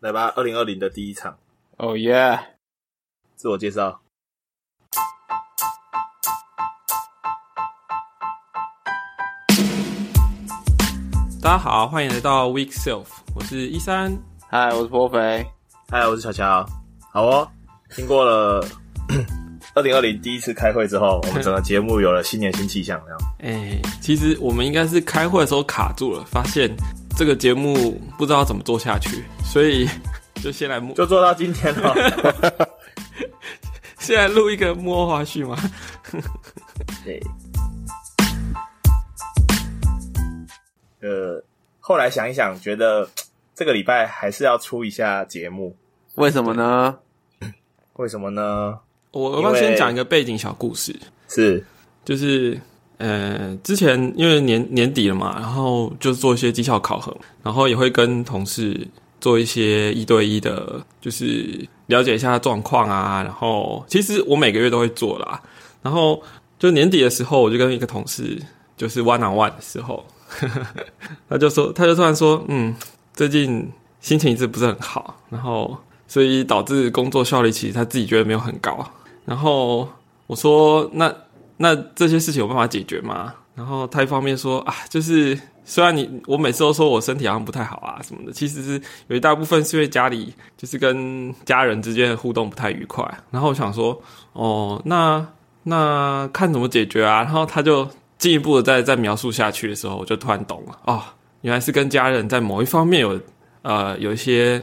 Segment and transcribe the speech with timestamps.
[0.00, 1.36] 来吧，二零二零的第一场，
[1.76, 2.38] 哦耶！
[3.34, 4.00] 自我介绍。
[11.42, 14.16] 大家好，欢迎来到 Week Self，我是一三。
[14.48, 15.44] 嗨，我是波肥。
[15.90, 16.64] 嗨，我是乔乔。
[17.12, 17.50] 好哦，
[17.90, 18.64] 经过了
[19.74, 23.18] 二零二零第一次开会之后， 我们整个节目有了新年新气象，这样。
[23.40, 26.70] 哎、其实我们应该是开会的时候卡住了，发现
[27.18, 29.88] 这个节目不知道怎么做下去，所以
[30.40, 31.92] 就先来摸，就做到今天了。
[33.98, 35.58] 先来录一个摸花絮嘛。
[37.04, 37.20] 对。
[41.00, 41.42] 呃，
[41.80, 43.10] 后来想一想，觉得
[43.52, 45.76] 这个礼拜还是要出一下节目，
[46.14, 47.00] 为什么呢？
[47.94, 48.78] 为什么呢？
[49.10, 50.96] 我要不要先讲一个背景小故事，
[51.26, 51.64] 是
[52.04, 52.60] 就是
[52.98, 58.86] 呃，之前因为年年底了嘛，然后就做一些绩效考核，然后也会跟同事
[59.20, 63.22] 做一些一对一的，就是了解一下状况啊。
[63.22, 65.40] 然后其实我每个月都会做啦。
[65.80, 66.20] 然后
[66.58, 68.36] 就年底的时候，我就跟一个同事
[68.76, 70.04] 就是 one on one 的时候，
[71.28, 72.74] 他就说，他就突然说，嗯，
[73.14, 78.84] 最近心情一直不是很好，然后所以导致工作效率其实他自己觉得没有很高。
[79.24, 79.88] 然后
[80.26, 81.14] 我说，那
[81.58, 83.34] 那这些事情有办法解决吗？
[83.54, 93.04] 然后他一方面说啊，就是虽然你我每次都说我身体好像不太好啊什么的，其实是有一大部分是因为家里就是跟家人之间的互动不太愉快。
[93.32, 94.00] 然后我想说，
[94.32, 95.26] 哦，那
[95.64, 97.24] 那看怎么解决啊？
[97.24, 97.86] 然后他就
[98.16, 101.02] 进一步的再再描述下去的时候，我就突然懂了，哦，
[101.40, 103.20] 原来是跟家人在某一方面有
[103.62, 104.62] 呃有一些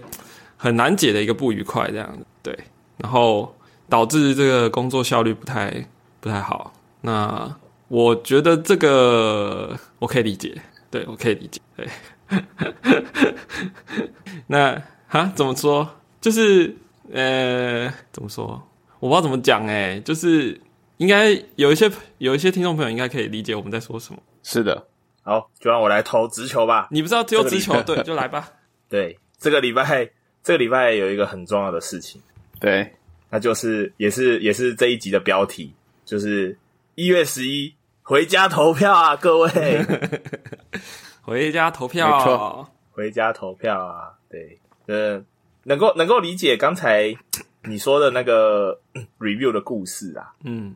[0.56, 2.58] 很难解的一个不愉快这样子，对，
[2.98, 3.54] 然后
[3.90, 5.86] 导致这个工作效率不太
[6.22, 6.72] 不太好。
[7.06, 7.56] 那
[7.88, 11.88] 我觉得这个我可以理解，对我可以理解，对。
[14.48, 15.88] 那哈怎么说？
[16.20, 16.76] 就是
[17.14, 18.60] 呃，怎么说？
[19.00, 20.60] 我不知道怎么讲哎、就是
[20.98, 24.20] 应该有一些有一些听众朋友应该可以理解我们在说什么。
[24.42, 24.88] 是的，
[25.22, 26.88] 好，就让我来投直球吧。
[26.90, 28.50] 你不知道只有直球，这个对，就来吧。
[28.90, 30.10] 对，这个礼拜，
[30.44, 32.20] 这个礼拜有一个很重要的事情，
[32.60, 32.92] 对，
[33.30, 35.72] 那就是也是也是这一集的标题，
[36.04, 36.58] 就是
[36.96, 39.50] 一月十一回家投票啊，各位
[41.22, 44.14] 回家投票，回家投票啊。
[44.30, 44.58] 对，
[44.88, 45.22] 呃，
[45.64, 47.14] 能够能够理解刚才
[47.64, 50.76] 你说的那个嗯 review 的故事啊，嗯，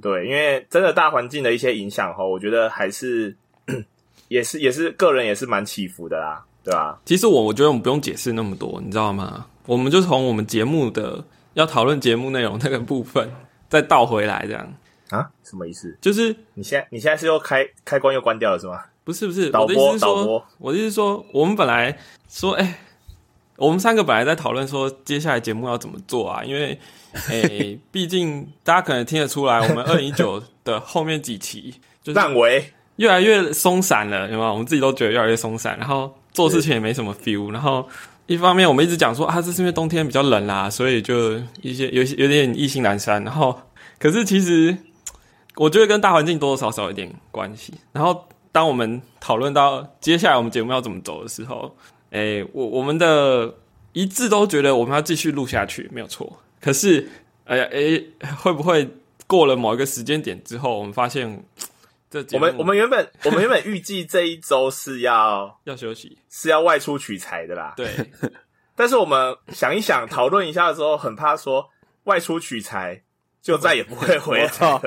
[0.00, 3.36] 对，因为真的大环境的一些影响哈，我觉得还是
[4.28, 6.98] 也是也是个人也是蛮起伏的啦，对吧？
[7.04, 9.46] 其实我我觉得我们不用解释那么多，你知道吗？
[9.66, 13.30] 我们就从我们节目的要讨论节目内容那个部分
[13.68, 14.74] 再倒回来，这样
[15.10, 15.96] 啊，什么意思？
[16.00, 18.82] 就是你现在你现在是又开开关又关掉了是吗？
[19.04, 21.98] 不是不是导播导播，我的意思是说，我们本来
[22.28, 22.78] 说，哎、
[23.56, 26.78] 我们三个本来在讨论说接下来节目要怎么做啊，因为，
[27.30, 34.52] 哎、毕竟大家可能听得出来，我们二零一九 的后面几期就是烂尾，越来越松散了，有没有？
[34.52, 37.88] 我们自己都觉得越来越松散，然后做事情也没什么 feel，然后
[38.26, 43.58] 一方面我们一直讲说啊，这是因为冬天比较冷啦，所以就一些有些有点意兴阑珊，然后
[43.98, 44.76] 可是其实
[45.58, 47.74] 我觉得跟大环境多多少少有点关系。
[47.92, 51.76] 然后当我们讨论到接下来我们节目要怎么走的时候，
[52.10, 53.54] 诶，我我们的
[53.92, 56.40] 一致都觉得我们要继续录下去，没有错。
[56.60, 57.08] 可是，
[57.44, 58.88] 哎呀，诶，会不会
[59.26, 61.44] 过了某一个时间点之后，我们发现
[62.10, 67.88] 这节我们我们原本 我们原本预计这一周是要 要休息，是要外出取材的啦，对，
[68.74, 71.68] 但是我们想一想讨论一下的时候，很怕说
[72.04, 73.02] 外出取材
[73.42, 74.80] 就再也不会回来了。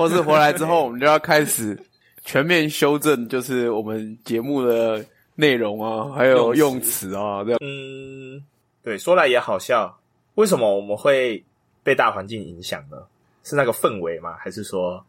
[0.00, 1.78] 或是回来之后，我们就要开始
[2.24, 7.58] 全面修正，就是我们节目的内容啊，还有用用词啊，这样。
[7.60, 8.42] 嗯，
[8.82, 9.94] 对，说来也好笑，
[10.36, 11.44] 为什么我们会
[11.82, 12.96] 被大环境影响呢？
[13.44, 14.34] 是那个氛围吗？
[14.38, 15.04] 还是说，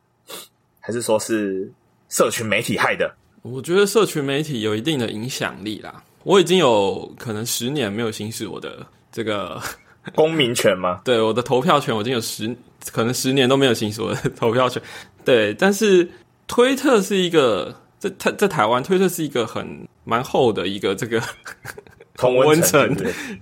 [0.81, 1.71] 还是说是
[2.09, 3.15] 社群媒体害的？
[3.43, 6.03] 我觉得社群媒体有一定的影响力啦。
[6.23, 9.57] 我已经有可能十年没有行使我的这个
[10.15, 11.01] 公民权吗？
[11.03, 12.55] 对我的投票权，我已经有十
[12.91, 14.81] 可能十年都没有行使我的投票权。
[15.23, 16.09] 对，但是
[16.47, 21.21] 推特是一个在在在台湾，推特是一个很蛮厚的一个这个
[22.17, 22.95] 同温温层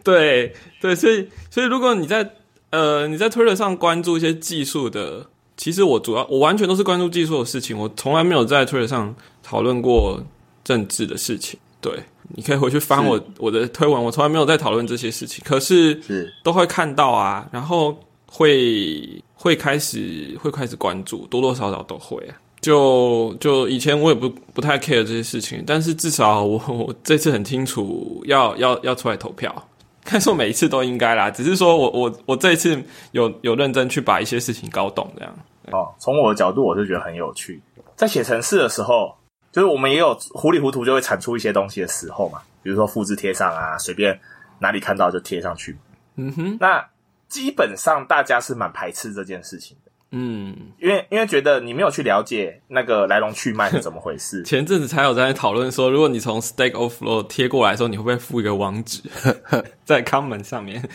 [0.03, 2.29] 对对，所以所以如果你在
[2.71, 10.21] 呃你在推特上关注一些技术的，其实我主要我完全都是关注技术的事情，我从来没有在推特上讨论过
[10.63, 11.57] 政治的事情。
[11.81, 17.97] 对，你可以回去翻我我的推文，我从来没有在讨论这些事情，可是是都会看到啊，然后
[18.27, 22.35] 会会开始会开始关注，多多少少都会啊。
[22.61, 29.63] 就就以前我也不不太 care 这些事情，但是至少我我这次很清楚要要要出来投票。
[30.03, 32.81] 看说每一次都应该啦，只是说我我我这一次
[33.11, 35.33] 有有认真去把一些事情搞懂，这样。
[35.71, 37.61] 哦，从我的角度，我是觉得很有趣。
[37.95, 39.13] 在写程式的时候，
[39.51, 44.19] 就是我们也有糊里糊涂就会产出一些东西的时候嘛，比如说复制贴上啊，随便
[44.60, 45.78] 哪里看到就贴上去。
[46.16, 46.86] 嗯哼，那
[47.28, 54.42] 基本上大家是蛮排斥这件事情的，嗯，因为因为觉得你没有去了解那个来龙去脉是怎么回事。
[54.46, 59.01] 前阵子才有在讨论说，如果你从 Stack Overflow 贴过来的时候，你会不会附一个网址
[59.86, 60.88] 在 comment 上面？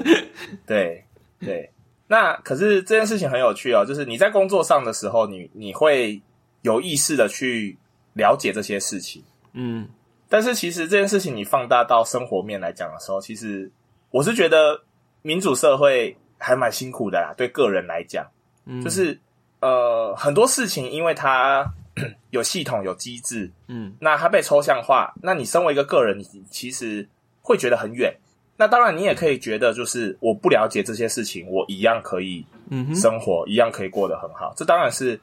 [0.66, 1.04] 对
[1.38, 1.70] 对，
[2.08, 6.20] 那可是这件事情很有趣哦，就是你在工作上的时候，你你会
[6.62, 7.76] 有意识的去
[8.16, 9.22] 了解这些事情，
[9.52, 9.88] 嗯。
[10.28, 13.70] 但是其实这件事情你放大到生活面来讲的时候，其实
[14.10, 14.82] 我是觉得
[15.22, 18.26] 民主社会还蛮辛苦的啦，对个人来讲，
[18.64, 19.16] 嗯，就是
[19.60, 21.64] 呃很多事情因为它
[22.30, 23.94] 有系统有机制，嗯。
[24.00, 27.08] 那它被抽象化，那你身为一个个人，你其实
[27.40, 28.12] 会觉得很远。
[28.58, 34.52] 那当然，你也可以觉得，就是我不了解这些事情，我一样可以嗯，生活，一样可以过得很好。
[34.56, 35.20] 这当然是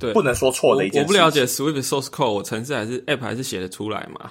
[0.00, 1.04] 对，不能说错的一件事。
[1.04, 4.30] 我我不了解 Swift source code，我程式还是 App 还是写得出来嘛？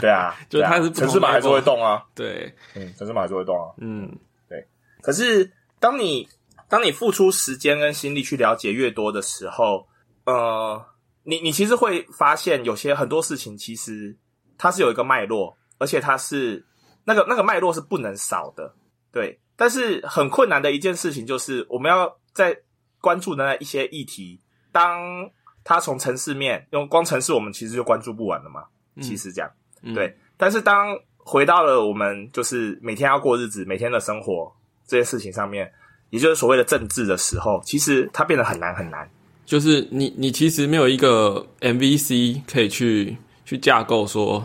[0.00, 3.72] 对啊， 就它是不同城市码还是会动啊，对，嗯，城市码还是会动啊。
[3.78, 4.08] 嗯
[4.48, 4.64] 对
[5.00, 6.28] 可是当你
[6.68, 9.88] 当你付出时间跟心力去了解越多的时候，
[10.26, 10.84] 呃，
[11.24, 14.14] 你你其实会发现有些很多事情其实
[14.58, 16.64] 它是有一个脉络，而且它是
[17.04, 18.74] 那个那个脉络是不能少的，
[19.10, 19.40] 对。
[19.56, 22.56] 但是很困难的一件事情就是我们要在
[22.98, 24.40] 关注的那一些议题，
[24.72, 25.30] 当
[25.64, 28.64] 他从城市面用光城市，我们其实就关注不完了嘛。
[28.96, 29.50] 嗯其实这样。
[29.82, 34.52] 嗯对，但是当回到了我们就是每天要过日子、每天的生活
[34.86, 35.72] 这些事情上面，
[36.10, 39.08] 也就是所谓的政治的时候，其实它变得很难很难。
[39.46, 44.44] 就是你你其实没有一个 MVC 可以去去架构说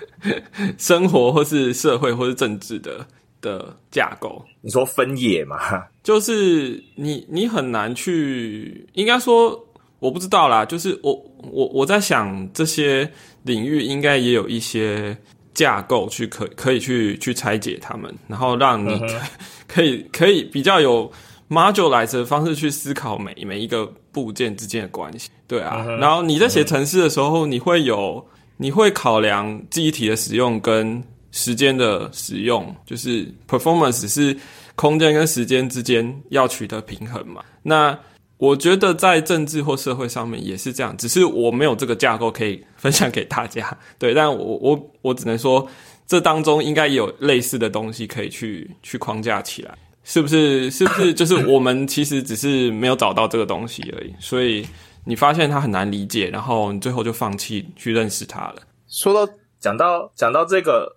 [0.78, 3.06] 生活或是社会或是政治的
[3.46, 5.56] 的架构，你说分野嘛？
[6.02, 9.58] 就是你你很难去，应该说
[10.00, 11.12] 我不知道啦，就是我
[11.52, 13.08] 我我在想这些
[13.44, 15.16] 领域应该也有一些
[15.54, 19.20] 架构去可可以去去拆解它们，然后让你嗯
[19.68, 21.10] 可以可以比较有
[21.48, 25.84] modularize 的方式去思考每每一个部件之间的关系，对啊。
[25.86, 28.24] 嗯然后你在写程式的时候，你会有
[28.58, 31.02] 你会考量记忆体的使用跟
[31.36, 34.34] 时间的使用，就是 performance 是
[34.74, 37.44] 空间跟时间之间要取得平衡嘛。
[37.62, 37.96] 那
[38.38, 43.76] 我觉得在政治或社会上面也是这样，只是我没有这个架构可以分享给大家。
[43.98, 45.66] 对，但我我我只能说，
[46.06, 50.70] 这当中应该也有类似的东西可以去去框架起来，是不是？
[50.70, 51.12] 是不是？
[51.14, 54.66] 就是我们其实只是没有找到这个东西而已，所以
[55.04, 58.56] 你发现它很难理解，然后你最后就放弃去认识它了。
[58.88, 60.94] 说到讲到讲到这个，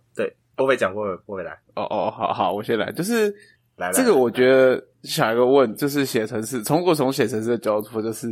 [0.59, 3.33] 波贝讲过，波贝来哦哦，好好，我先来，就是
[3.77, 8.27] 来来，这个，我觉得想一个问就是写程式，从我从写程式的角度，就是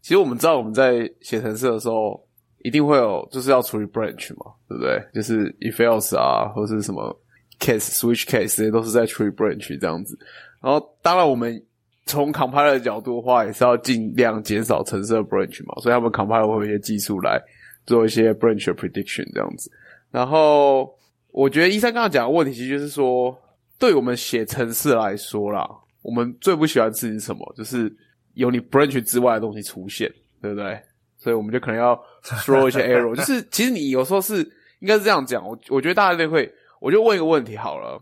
[0.00, 2.24] 其实我们知道我们在写程式的时候，
[2.60, 5.02] 一定会有就是要处理 branch 嘛，对不对？
[5.12, 7.20] 就是 if else 啊，或是什么
[7.58, 10.16] case switch case 这些都是在处理 branch 这样子。
[10.62, 11.60] 然后当然我们
[12.06, 17.42] 从 compiler 的角度的话，也是要尽量减少程式的 branch 嘛，所以他们 compiler 会有一些技术来
[17.86, 19.68] 做一些 branch 的 prediction 这样子。
[20.12, 20.88] 然后
[21.32, 23.36] 我觉得一三刚刚讲的问题，其实就是说，
[23.78, 25.68] 对我们写程式来说啦，
[26.02, 27.54] 我们最不喜欢的事情是什么？
[27.56, 27.90] 就是
[28.34, 30.80] 有你 branch 之外的东西出现，对不对？
[31.16, 33.14] 所以我们就可能要 throw 一些 error。
[33.16, 34.38] 就是其实你有时候是
[34.80, 38.00] 应该是这样讲，我我觉得大家都会，我就问一个问题好了，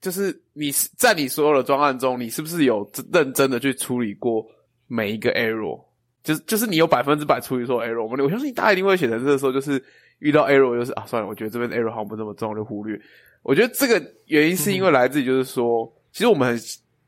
[0.00, 4.44] 就是你在你所有的专案中，你是不是有认真的去处理过
[4.88, 5.80] 每一个 error？
[6.22, 9.82] 就是就是你有百分之百处理所有 error，我们我相信大家一定会写程式的时候，就是
[10.18, 13.00] 遇到 error 就是啊，算了，我觉得这边的 error 好像不那么重要，就忽略。
[13.42, 16.60] 我觉得这个原因是因为来自于就是说，其实我们很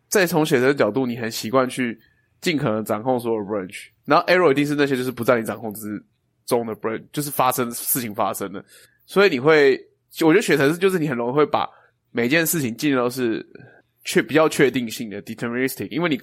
[0.09, 1.99] 在从写程的角度，你很习惯去
[2.41, 6.03] 尽可能掌控所有 branch，然后 error 一定是那些就是不在你掌控之
[6.47, 8.65] 中的 branch，就是发生事情发生的，
[9.05, 9.79] 所以你会，
[10.23, 11.69] 我觉得写程式就是你很容易会把
[12.11, 13.47] 每件事情尽量都是
[14.05, 16.19] 确比较确定性的 deterministic，因为你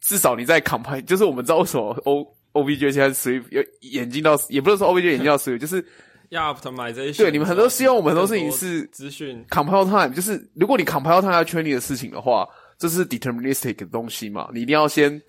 [0.00, 5.84] 至少你在 compile，就是我们知道为什么 O OBJ 现在 Swift 有眼睛到，也不是说 OBJ 眼睛到 Swift， 就是
[6.30, 15.20] 要 optimization，对你们很多希望我们很多事情是资讯，compile time，就是如果你 compile time 要确定的事情的话，这是 deterministic 的东西嘛，你一定要先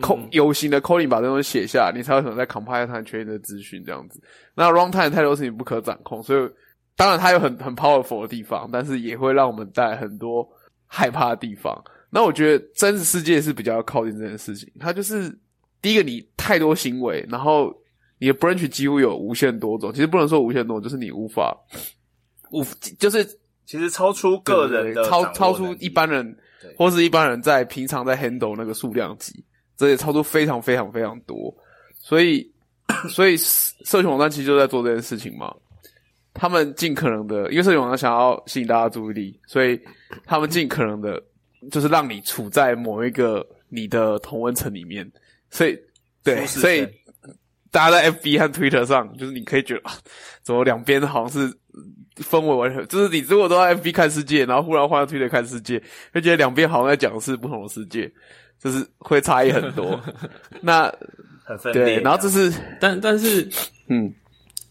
[0.00, 4.22] co 有形的 coding 把这东西写下，你才有可能在 compile time 确定的资讯这样子。
[4.54, 6.50] 那 runtime 太多事情不可掌控，所以
[6.96, 10.46] 当然它有很很 powerful 的地方，但是也会让我们带来很多
[10.86, 11.82] 害怕的地方。
[12.10, 15.36] 那我觉得真实世界是比较靠近这件事情，它就是
[15.82, 17.74] 第一个你太多行为，然后
[18.18, 21.56] 你的 branch 几乎有无限多种，其实不能说无限多，就是你无法
[22.50, 22.64] 无
[22.98, 23.24] 就是
[23.66, 26.36] 其实超出个人超超出一般人
[26.76, 29.44] 或是一般人在平常在 handle 那个数量级，
[29.76, 31.54] 这也超出非常非常非常多，
[31.98, 32.50] 所以
[33.10, 35.54] 所以社群网站其实就在做这件事情嘛。
[36.38, 39.80] 他们尽可能的，因为社群网站想要吸引大家注意力，所以
[40.26, 41.22] 他们尽可能的，
[41.70, 45.10] 就是让你处在某一个你的同温层里面，
[45.50, 45.78] 所以
[46.22, 46.86] 对，所以
[47.70, 49.92] 大家在 FB 和 Twitter 上，就是你可以觉得啊，
[50.42, 51.54] 怎么两边好像是
[52.16, 55.82] 氛围完全，就是你如果都在 FB 看世界，然后忽然换到 Twitter 看世界，
[56.12, 58.10] 会觉得两边好像在讲的是不同的世界，
[58.58, 60.00] 就是会差异很多。
[60.62, 60.92] 那
[61.44, 61.84] 很分裂。
[61.84, 63.48] 对，然后这是但但是
[63.88, 64.12] 嗯，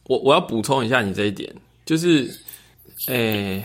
[0.05, 1.53] 我我要补充一下你这一点，
[1.85, 2.27] 就是，
[3.07, 3.63] 诶、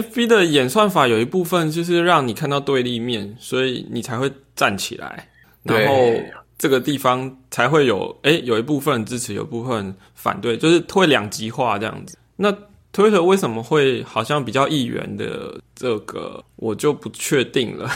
[0.00, 5.28] f b 的演算法有一部分就是让你看到对立面，所以你才会站起来，
[5.62, 5.94] 然后
[6.58, 12.18] 这个地方才会有诶、有一部分支持，有一部分反对，就是会两极化这样子。
[12.36, 12.52] 那
[12.92, 17.90] Twitter 为什么会好像比较议员的这个，我就不确定了。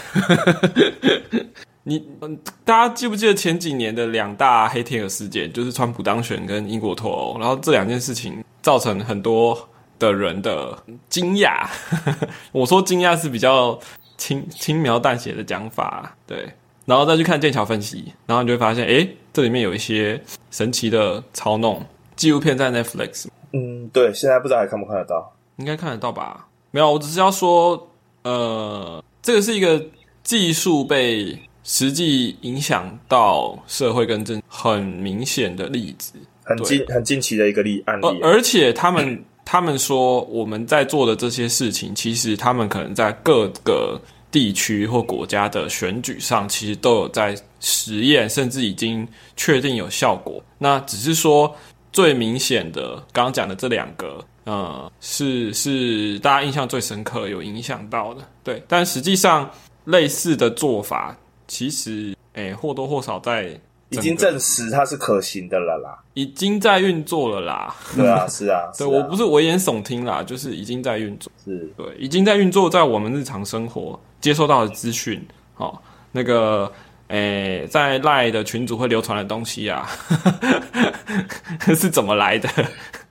[1.84, 9.68] 你嗯，大家记不记得前几年的两大黑天鹅事件，就是川普当选跟英国脱欧，然后这两件事情造成很多
[10.00, 10.76] 的人的
[11.08, 11.64] 惊讶。
[12.50, 13.78] 我说惊讶是比较
[14.16, 16.48] 轻轻描淡写的讲法，对。
[16.86, 21.80] 然后再去看剑桥分析，然后你就会发现，诶，这里面有一些神奇的操弄。
[22.16, 25.32] 纪录片在 Netflix 嗯，对，现在不知道还看不看得到。
[25.56, 26.48] 应该看得到吧？
[26.70, 27.88] 没有，我只是要说，
[28.24, 29.82] 呃，这个是一个
[30.22, 36.14] 技术被实际影响到社会跟政很明显的例子。
[36.42, 49.04] 很近很近期的一个例案例而且他们他们说我们在做的这些事情，其实他们可能在各个地区或国家的选举上，其实都有在实验，甚至已经
[49.36, 50.40] 确定有效果。
[50.56, 51.52] 那只是说
[51.92, 58.22] 最明显的，刚刚讲的这两个，呃，是是大家印象最深刻、有影响到的。
[58.44, 59.50] 对，但实际上
[59.86, 65.98] 类似的做法，其实诶或多或少在已经证实它是可行的了啦。
[66.14, 67.74] 已经在运作了啦。
[67.94, 75.20] 对啊，是啊， 对我不是危言耸听啦，就是已经在运作，是对，已经在运作在我们日常生活接收到的资讯，
[75.54, 75.82] 好、
[76.12, 76.70] 那个，
[77.08, 79.88] 诶、在赖的群组会流传的东西啊，
[81.74, 82.48] 是怎么来的？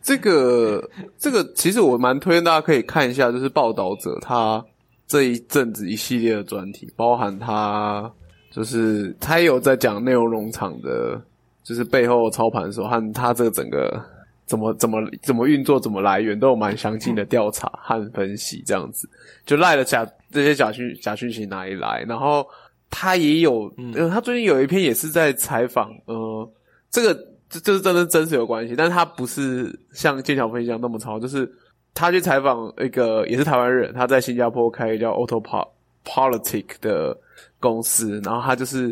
[0.01, 4.63] 这个这个其实我蛮推荐大家可以看一下，就是报道者他
[5.07, 8.09] 这一阵子一系列的专题，包含他
[8.51, 11.21] 就是他也有在讲内容农场的，
[11.63, 14.01] 就是背后操盘手和他这个整个
[14.45, 19.07] 怎么怎么怎么运作、怎么来源都有蛮详尽的调查和分析，这样子。
[19.45, 22.45] 就赖了假这些假讯假讯息哪里来，然后
[22.89, 26.49] 他也有，呃，他最近有一篇也是在采访，呃，
[26.89, 27.13] 这个
[27.49, 31.51] 这这是真的真实有关系，但是他不是像剑桥分析一样那么超，就是
[31.93, 35.43] 他去采访一个也是台湾人，他在新加坡开一个叫 Auto
[36.03, 37.15] Politic 的
[37.59, 38.87] 公司，然后他就是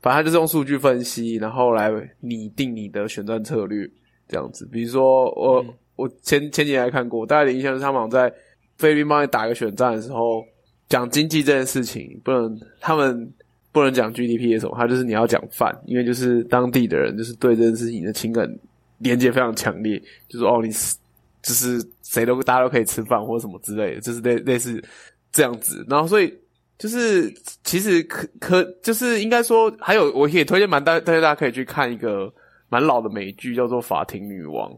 [0.00, 3.88] 反正他就是用数据分析，然后来拟定你的选战策略
[4.28, 4.68] 这样子。
[4.70, 5.64] 比如说我、
[5.96, 8.32] 我前前几年还看过，大概的印象是他们在
[8.78, 10.44] 菲律宾帮你打一个选战的时候，
[10.88, 13.32] 讲经济这件事情不能他们。
[13.72, 18.52] 不能讲 GDP 的什么，他就是你要讲饭，因为就是当地的人就是对这件事情的情感
[18.98, 19.96] 连接非常强烈，
[20.28, 20.96] 就是哦，你是
[21.40, 24.82] 就是谁都大家都可以吃饭或者什么之类的，就是类类似
[25.30, 25.86] 这样子。
[25.88, 26.36] 然后所以
[26.80, 27.30] 就是
[27.62, 32.32] 其实可可就是应该说，还有我也推荐蛮大，大家大家可以去看一个
[32.70, 34.72] 蛮老的美剧，叫做《法庭女王》，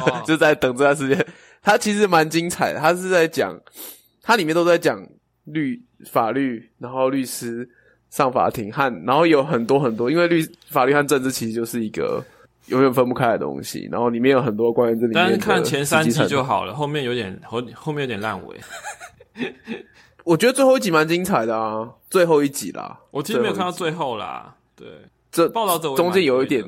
[0.00, 1.26] 哦 就在等这段时间，
[1.62, 3.58] 它其实蛮精彩的，它是在讲，
[4.22, 5.02] 它里面都在讲
[5.44, 7.66] 律法律，然后律师
[8.10, 12.22] 上法庭和，然后有很多很多，因为律法律和政治其实就是一个
[12.66, 18.60] 永远分不开的东西，然后里面有很多关于这里面的但是看前三集就好了，后面有点后后面有点烂尾。
[20.24, 24.88] 我觉得最后一集蛮精彩的啊，最后一集啦，我其实没有看到最后啦，对，
[25.30, 26.64] 这报道者我也中间有一点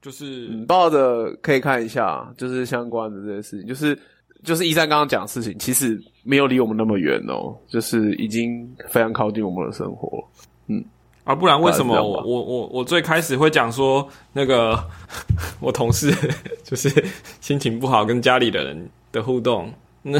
[0.00, 3.98] 就是嗯，报的可以看一下，就是相关的这些事情，就是
[4.42, 10.24] 就是一三刚刚讲的事情，其实没有离我们那么远哦，就是已经非常靠近我们的生活。
[10.68, 10.82] 嗯。
[11.22, 14.76] 啊，不然为什么我我我最开始会讲说那个
[15.60, 16.10] 我同事
[16.64, 16.88] 就是
[17.42, 19.70] 心情不好跟家里的人的互动，
[20.02, 20.18] 那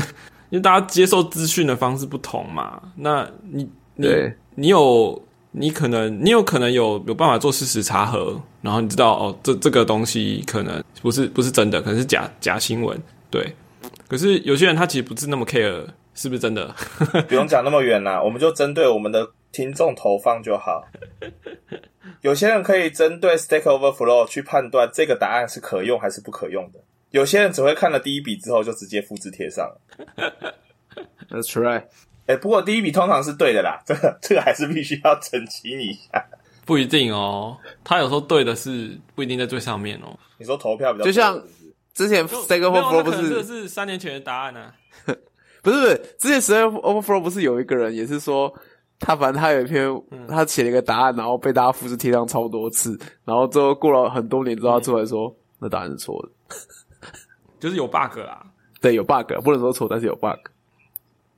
[0.50, 4.08] 因为大家接受资讯的方式不同嘛，那你你
[4.56, 5.20] 你有
[5.52, 13.54] 你可能你有可能有有办法做事实查核，然后你知道哦这这个东西可能不是不是真的，可能是假假新闻，对。
[14.08, 16.74] 可是有些人他其实不是那么 care 是不是真的，
[17.28, 20.84] 不用讲那么远啦，我们就针对我们的听众投放就好。
[22.22, 26.80] 有些人可以针对 Stack Overflow 去判断这个答案是可用还是不可用的。
[27.10, 29.80] 有些人只会看了第一笔之后就直接复制贴上了。
[31.28, 31.84] That's right。
[32.26, 36.24] 哎、不过第一笔通常是对的啦，这 个这个还是必须要澄清一下。
[36.64, 40.16] 不一定哦，他有时候对的是不一定在最上面哦。
[40.38, 41.42] 你说投票比较就像
[41.92, 44.72] 之前 Stack Overflow 不那可能这是是三年前的答案啊。
[45.62, 48.54] 不是不是，之前 Stack Overflow 不是有一个人也是说，
[49.00, 56.56] 他反正他有一篇他写了一个答案，然后被大家复制贴上超多次，然后最后过了很多年之后，他出来说、那答案是错的。
[57.60, 58.44] 就是有 bug 啦。
[58.80, 60.38] 对，有 bug，不能说错，但是有 bug。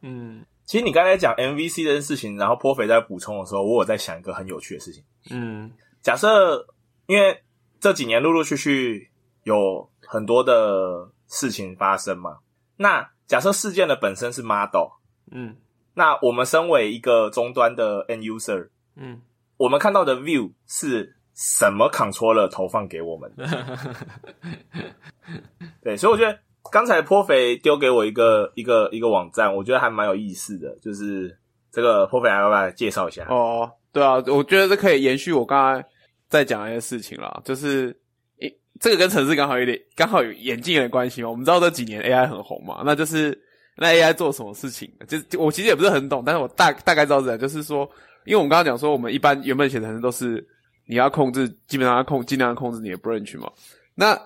[0.01, 5.03] 嗯其实你刚才讲 MVC 这件事情，然后颇肥在补充的时候，我有在想一个很有趣的事情。
[5.31, 6.67] 嗯假设
[7.07, 7.43] 因为
[7.81, 9.11] 这几年陆陆续续
[9.43, 12.39] 有很多的事情发生嘛，
[12.77, 14.89] 那假设事件的本身是 model，
[15.31, 15.57] 嗯
[15.95, 19.21] 那我们身为一个终端的 end user，嗯，
[19.57, 23.33] 我们看到的 view 是什么 controller 投放给我们？
[25.83, 26.39] 对，所以我觉得
[26.71, 31.37] 刚才颇肥丢给我一个一个一个网站，我觉得还蛮有意思的，就是
[31.71, 33.27] 这个颇肥来来介绍一下。
[33.29, 35.85] 哦，对啊，我觉得这可以延续我刚才
[36.29, 37.97] 在讲的一些事情啦，就是
[38.41, 41.31] 诶，这个跟城市刚好有点刚好有眼镜的关系嘛。
[41.31, 43.37] 我们知道这几年 AI 很红嘛，那就是
[43.77, 44.91] 那 AI 做什么事情？
[45.09, 47.89] 就是我其实也不是很懂，但是我大大概知道这样，就是说，
[48.25, 50.47] 因为我们刚刚讲说，我们一般原本写程式都是
[50.87, 53.51] 你要控制，基本上要控尽量控制你的 branch 嘛。
[53.95, 54.19] 那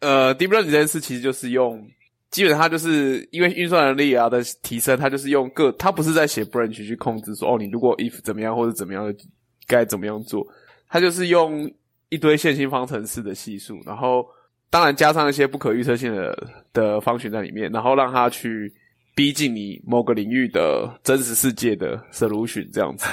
[0.00, 1.86] 呃，deep learning 这件事其实就是用。
[2.30, 9.14] 基本上它就是因为运算能力啊的提升，它就是用各，它不是在写 branch 去控制说哦，你如果 if 怎么样或者怎么样
[9.66, 10.42] 该怎么样做，
[10.88, 11.70] 它就是用
[12.08, 14.24] 一堆线性方程式的系数，然后
[14.70, 18.72] 当然加上一些不可预测性的的方群在里面，然后让它去
[19.14, 23.06] 逼近你某个领域的真实世界的 solution 这样子，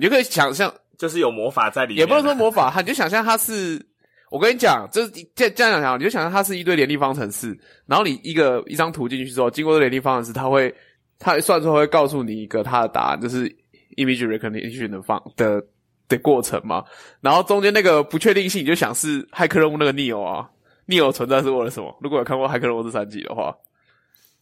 [0.00, 3.84] 你就可以想象，就是有魔法在里面，也不能说魔法，它你就想象它是。
[4.28, 10.74] 我跟你讲，就是这这样讲，你就想象它是一堆联立方程式，然后你一个一张图进去之后，经过这联立方程式，它会
[11.16, 13.48] 它算出来会告诉你一个它的答案，就是
[13.96, 15.64] image recognition 的方的
[16.08, 16.84] 的过程嘛。
[17.20, 20.50] 然后中间那个不确定性，你就想是骇客任务那个 Neo 啊
[20.88, 21.96] ，Neo 存在是为了什么？
[22.02, 23.56] 如果有看过骇客任务这三集的话，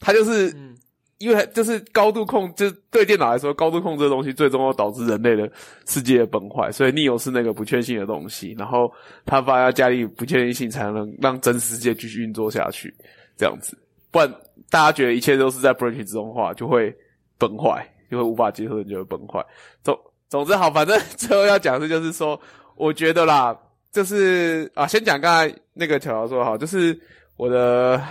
[0.01, 0.75] 它就是嗯
[1.19, 5.49] 因为就是高度控，就是对电脑来说，高度控制的东西最终要导致人类的
[5.87, 8.93] 世界崩坏，所以 Neo 是那个不确定性的东西，然后
[9.25, 12.93] 他发要加力不确定性，才能让真实世界继续运作下去，
[13.39, 13.79] 这样子，
[14.11, 14.29] 不然
[14.69, 16.95] 大家觉得一切都是在 branch 之中的话，就会
[17.39, 19.41] 崩坏，就会无法接受，就会崩坏。
[19.83, 19.97] 总
[20.29, 22.39] 总之好，反正最后要讲的就是说，
[22.75, 23.57] 我觉得啦，
[23.93, 26.99] 就是啊，先讲刚才那个乔乔说好，就是
[27.37, 28.03] 我的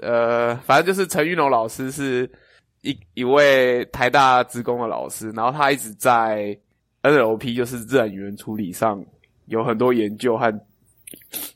[0.00, 2.30] 呃，反正就是陈玉龙老师是。
[2.82, 6.56] 一一位台大职工的老师，然后他一直在
[7.02, 9.04] NLP 就是自然语言处理上
[9.46, 10.52] 有很多研究和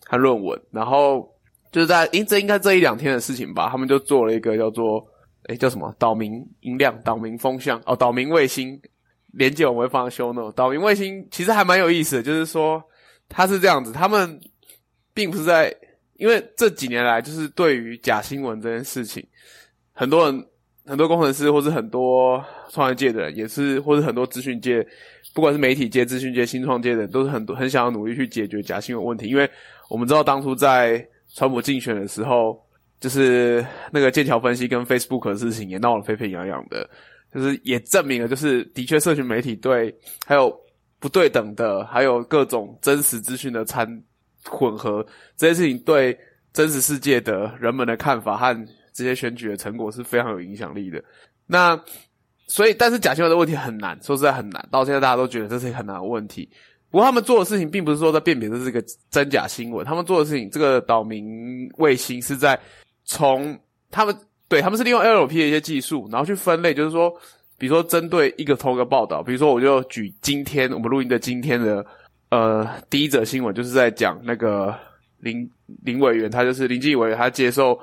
[0.06, 1.28] 和论文，然后
[1.72, 5.04] 就是在应这应该这一两天的事情吧，他们就做了一个叫做
[5.48, 8.80] 诶叫什么岛民音量、岛民风向哦，岛民卫星
[9.32, 10.52] 连接我们会放 show note。
[10.52, 12.80] 岛民卫星其实还蛮有意思的，就是说
[13.28, 14.40] 它是这样子，他们
[15.12, 15.74] 并不是在
[16.14, 19.26] 因为这几年来就是对于假新闻这件事情，
[19.92, 20.46] 很多人。
[20.86, 24.86] 很多工程师，或是很多创业界的人，也是，或是很多资讯界，
[25.34, 29.26] 不管是媒体界、资讯界、新创界的人，都是很多很想要努力去解决假新闻问题。
[29.26, 29.50] 因为
[29.90, 32.56] 我们知道，当初在川普竞选的时候，
[33.00, 36.88] 就是那个剑桥分析跟 Facebook 的事情也闹得沸沸扬扬的，
[37.34, 39.92] 就是也证明了，就是的确，社群媒体对
[40.24, 40.56] 还有
[41.00, 43.86] 不对等的，还有各种真实资讯的掺
[44.44, 45.04] 混合
[45.36, 46.16] 这些事情，对
[46.52, 48.66] 真实世界的人们的看法和。
[48.96, 51.02] 这些选举的成果是非常有影响力的。
[51.46, 51.78] 那
[52.48, 54.68] 所以，但是假新闻的问题很难，说实在很难。
[54.70, 56.48] 到现在大家都觉得这是一个很难的问题。
[56.90, 62.58] 不过他们做的事情并不是说在辨别这是一个真假新闻，他们做的事情，这个岛民卫星是在
[63.04, 63.58] 从
[63.90, 64.16] 他们
[64.48, 67.12] 对他们是利用 LP 的一些技术，然后去分类，就是说，
[67.58, 71.84] 比如说针对一个同一个报道，比如说我就举今天我们录音的今天的
[72.30, 74.72] 呃第一则新闻，就是在讲那个
[75.18, 75.50] 林
[75.82, 77.76] 林委员，他就是林继委员，他接受。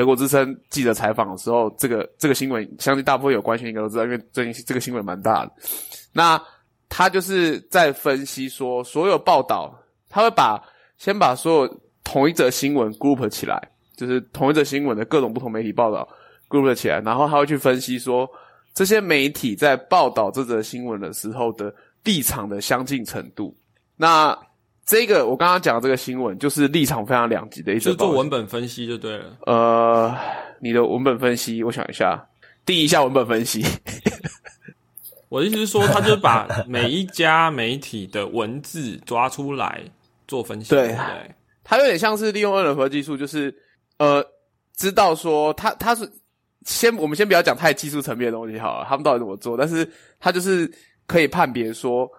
[0.00, 5.52] 德国之声记者采访的时候，这个这个新闻，相信大部分有关心应该都知道，因为最近这个新闻蛮大的。
[6.10, 6.42] 那
[6.88, 10.58] 他就是在分析说，所有报道，他会把
[10.96, 13.60] 先把所有同一则新闻 group 起来，
[13.94, 16.08] 就是同一则新闻的各种不同媒体报道
[16.48, 18.26] group 起来，然后他会去分析说，
[18.72, 23.54] 这些媒体在报道这则新闻的时候的立场的相近程度。
[23.98, 24.34] 那
[24.90, 29.36] 这个我刚刚讲的这个新闻，就是立场非常两极的一则，就做文本分析就对了。
[29.46, 30.12] 呃，
[30.58, 32.20] 你的文本分析，我想一下，
[32.66, 33.64] 第一下文本分析。
[35.28, 39.80] 我的意思是说，他就是把每一家媒体的文字抓出来
[40.26, 41.34] 做分析，对对不对？
[41.62, 43.54] 它有点像是利用 NF 技术，就是
[43.98, 44.20] 呃，
[44.76, 46.10] 知道说他他是
[46.66, 50.68] 先我们先不要讲太技术层面的东西好了，他们到底怎么做，但是他就是
[51.06, 52.10] 可以判别说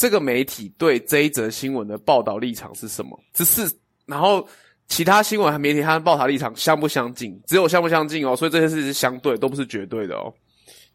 [0.00, 3.70] 这个媒体对这一则新闻的报道立场是什么，只是
[4.06, 4.48] 然后
[4.88, 10.32] 其他新闻和媒体它的报道立场相不相近，只有相不相近哦，所以这些事是相对，都不是绝对的哦。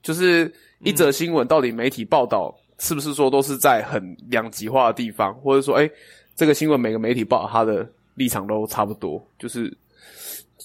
[0.01, 5.87] 就是一则新闻到底媒体报道是不是说都是在很两极化的地方，或者说，哎，
[6.35, 9.71] 这个新闻每个媒体报道它的立场都差不多，就是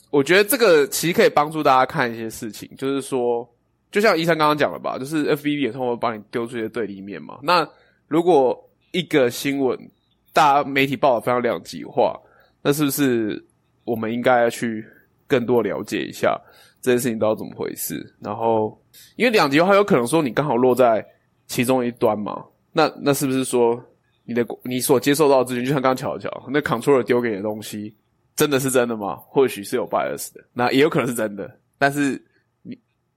[0.08, 3.46] 我觉得这个其实可以帮助大家看一些事情，就是说，
[3.92, 7.40] 就像医生刚刚讲了吧，就是 FBB 也通过帮你丢出一些对立面嘛。
[7.42, 7.68] 那
[8.10, 9.78] 如果一个新闻
[10.32, 12.18] 大家媒体报道非常两极化，
[12.60, 13.40] 那是不是
[13.84, 14.84] 我们应该要去
[15.28, 16.36] 更多了解一下
[16.82, 18.04] 这件事情到底怎么回事？
[18.18, 18.76] 然后，
[19.14, 21.06] 因为两极化有可能说你刚好落在
[21.46, 23.80] 其中一端嘛，那那是不是说
[24.24, 27.94] 你的你所接受到的资讯，就像刚刚巧巧那 controller 丢给你的东西，
[28.34, 29.14] 真的是真的吗？
[29.28, 32.20] 或许是有 bias 的，那也有可能是真的，但是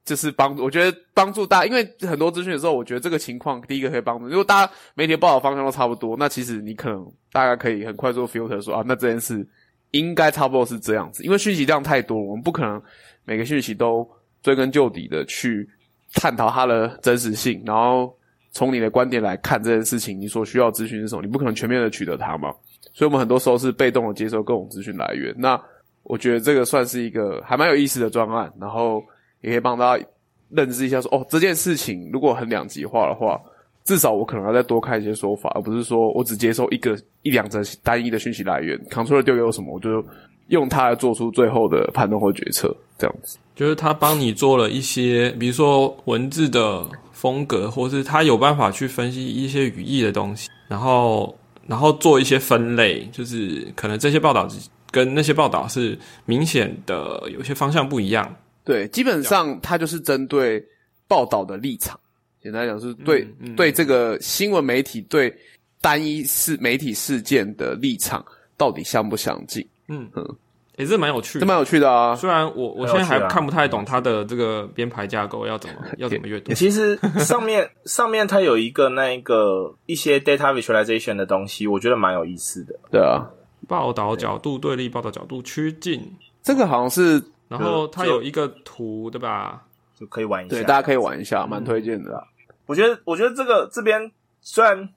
[0.06, 9.48] 就是帮助，我觉得帮助大家，因为很多资讯的时候，我觉得这个情况第一个可以帮助，如果大家媒体报道方向都差不多，那其实你可能大概可以很快速 filter 说啊，那这件事
[9.92, 12.82] 应该差不多是这样子，因为讯息量太多，我们不可能
[13.24, 14.06] 每个讯息都
[14.42, 15.68] 追根究底的去
[16.16, 18.13] 探讨它的真实性，然后
[18.52, 22.54] 从你的观点来看这件事情，你所需要的资讯是什么，你不可能全面的取得它嘛。
[22.94, 25.34] 所以我们很多时候是被动的接受各种资讯来源。
[25.38, 25.60] 那
[26.04, 29.02] 我觉得这个算是一个还蛮有意思的专案，然后
[29.43, 30.06] 也可以帮大家
[30.49, 33.39] 认知一下说，哦，这件事情如果很两极化的话，
[33.84, 40.03] 至少我可能要再多看一些说法，而不是说我只接受一个一两则单一的讯息来源，controller 丢给我什么，我就
[40.47, 43.38] 用它来做出最后的判断或决策，这样子。
[43.56, 54.47] 就是他帮你做了一些，比如说文字的风格，或是他有办法去分析一些语义的东西，然后然后做一些分类，就是可能这些报道
[54.89, 58.36] 跟那些报道是明显的有些方向不一样。
[58.63, 60.63] 对，基本上它就是针对
[61.08, 61.99] 报道的立场，
[62.41, 65.36] 简单来讲是对、嗯嗯对这个新闻媒体对
[65.82, 68.26] 单一事媒体事件的立场
[68.58, 70.36] 到底相不相近，嗯嗯嗯，
[70.78, 71.39] 也是蛮有趣的。
[71.41, 72.15] 这蛮有趣的啊。
[72.15, 76.54] 虽然我我现在还看不太懂它的这个编排架构要怎么要怎么阅读。
[76.54, 82.80] 其实上面 上面它有一个那个一些 data visualization 的东西，我觉得蛮有意思的。
[82.89, 83.30] 对啊，
[83.67, 86.02] 报道角度对立，报道角度趋近，
[86.41, 87.21] 这个好像是
[87.58, 89.63] 然后它有一个图，对吧？
[89.96, 90.56] 就可以玩一下。
[90.56, 92.28] 对大家可以玩一下，蛮推荐的。
[92.66, 94.12] 我觉得，我觉得这个这边
[94.42, 94.89] 虽然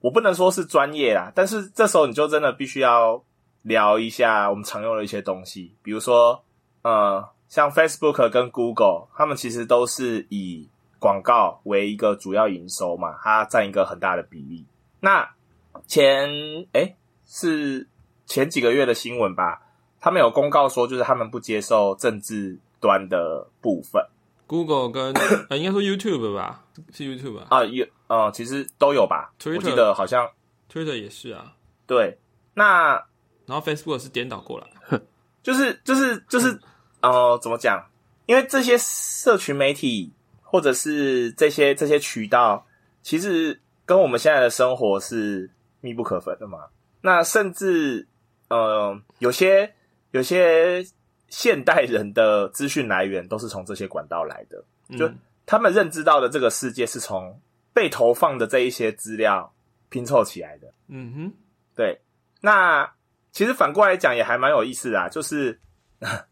[0.00, 3.22] 我不能说是专业啦，但是这时候你就真的必须要
[3.62, 6.42] 聊一下我们常用的一些东西，比如说
[6.82, 14.64] 呃，像 Facebook 跟 Google，他们其实都是以广告为一个主要营收嘛，它占一个很大的比例。
[15.00, 15.28] 那
[15.86, 16.30] 前
[16.72, 17.88] 诶是
[18.24, 19.60] 前几个月的新闻吧，
[20.00, 24.04] 他们有公告说，就是他们不接受政治端的部分。
[24.46, 25.14] Google 跟
[25.48, 29.32] 呃，应该说 YouTube 吧，是 YouTube 吧啊，有呃，其实都有吧。
[29.38, 30.28] Twitter 我记得好像
[30.72, 31.52] ，Twitter 也是啊，
[31.86, 32.18] 对。
[32.54, 32.94] 那
[33.46, 34.66] 然后 Facebook 是颠倒过来，
[35.42, 36.58] 就是就是就是
[37.00, 37.86] 呃，怎么讲？
[38.26, 42.66] 因为这些社群媒体或者是这些这些渠道，
[43.02, 46.66] 其实跟我们现在的生活是密不可分的嘛。
[47.02, 48.08] 那甚至
[48.48, 49.74] 呃，有些
[50.10, 50.84] 有些
[51.28, 54.62] 现代人的资讯来源都是从这些管道来的。
[54.96, 57.40] 就嗯他们认知到的这个世界是从
[57.72, 59.52] 被投放的这一些资料
[59.88, 60.72] 拼凑起来的。
[60.86, 61.32] 嗯哼，
[61.74, 62.00] 对，
[62.40, 62.88] 那
[63.32, 65.58] 其实反过来讲也还蛮有意思的啊，就是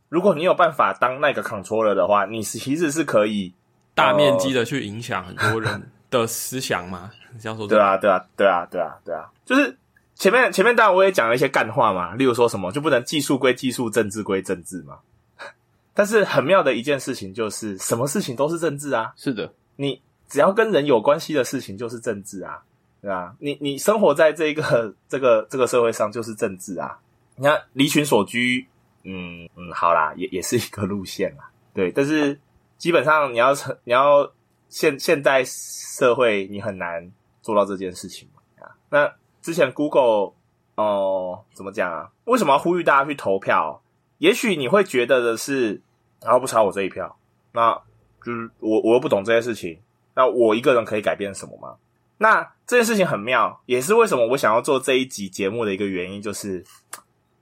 [0.09, 3.53] 如果你有办法当那个 controller 的话，你是其实是可以
[3.93, 9.77] 大面积的去影响很多人的思想嘛，你这样说对啊，对啊，对啊，对啊，对啊，就是
[10.19, 14.99] 前面前面当然我也讲了一些干话嘛，例如说什么就不能技术归技术，政治归政治嘛。
[15.95, 22.63] 但是很妙的一件事情就是，什么事情都是政治啊，是的，你只要跟人有关系的事情就是政治啊，
[23.01, 23.35] 对吧？
[23.39, 26.99] 你你生活在这个这个这个社会上就是政治啊。
[27.37, 28.67] 你看离群所居，
[29.05, 31.93] 嗯嗯，好啦，也也是一个路线啦，对。
[31.93, 32.37] 但是
[32.77, 34.29] 基本上你要成你要
[34.69, 37.09] 现现代社会，你很难
[37.41, 38.43] 做到这件事情嘛。
[38.65, 39.13] 啊，那
[39.49, 40.35] 之前 Google
[40.75, 42.11] 哦、怎么讲啊？
[42.25, 43.81] 为什么要呼吁大家去投票？
[44.19, 45.81] 也许你会觉得的是，
[46.21, 47.17] 然后不差我这一票，
[47.53, 47.73] 那
[48.23, 49.81] 就是我我又不懂这些事情，
[50.15, 51.77] 那我一个人可以改变什么吗？
[52.19, 56.63] 那这件事情很妙，也是为什么我想要做这一集节目的一个原因，就是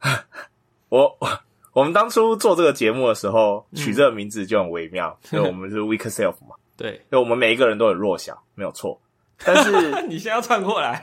[0.89, 1.29] 我我
[1.73, 6.55] 我们当初做这个节目的时候，取这个名字就很微妙，因为我们是 Weak Self 嘛。
[6.79, 9.01] 对，因为我们每一个人都很弱小，没有错。
[9.45, 11.01] 但是 你现在要串过来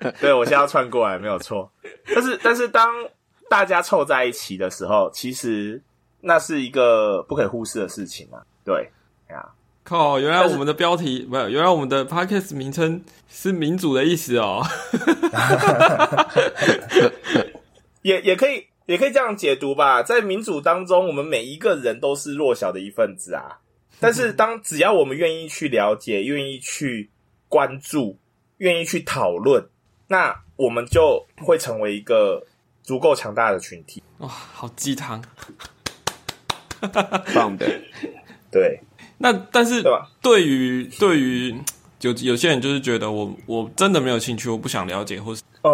[0.00, 1.70] 了， 对我现在要串过来，没有错。
[2.14, 2.92] 但是但是当
[3.48, 5.82] 大家凑在一起的时候，其实
[6.20, 8.42] 那是一个不可以忽视的事情啊。
[8.64, 8.90] 对，
[9.28, 9.48] 哎呀，
[9.82, 10.20] 靠！
[10.20, 14.62] 原来我们的标题没有，原来我们的 podcast 名称是民主的意思哦。
[18.02, 23.58] 也也可以也可以这样解读吧，在民主当中，我们每一个人都是弱小的一份子啊。
[23.98, 27.10] 但是当只要我们愿意去了解，愿意去
[27.50, 28.16] 关注，
[28.58, 29.68] 愿意去讨论，
[30.06, 32.46] 那我们就会成为一个
[32.82, 34.02] 足够强大的群体。
[34.18, 35.22] 哇，好鸡汤，
[37.34, 37.66] 棒的。
[38.50, 38.80] 对，
[39.18, 40.08] 那但是对吧？
[40.22, 41.54] 对于对于
[42.00, 45.70] 有有些人就是觉得我我真的没有兴趣，我不想了解，或是呃，